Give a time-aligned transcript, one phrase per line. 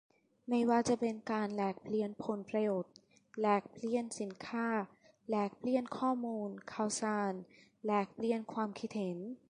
[0.49, 2.93] ไม่ว่าจะเป็นการแลกเปลี่ยนผลประโยชน์
[3.41, 4.67] แลกเปลี่ยนสินค้า
[5.29, 7.33] แลกเปลี่ยนข้อมูลข่าวสาร
[7.85, 9.17] แลกเปลี่ยนความคิดเห็น